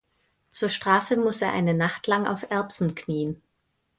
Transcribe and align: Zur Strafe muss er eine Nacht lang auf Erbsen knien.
Zur 0.49 0.69
Strafe 0.69 1.15
muss 1.15 1.43
er 1.43 1.51
eine 1.51 1.75
Nacht 1.75 2.07
lang 2.07 2.25
auf 2.25 2.49
Erbsen 2.49 2.95
knien. 2.95 3.39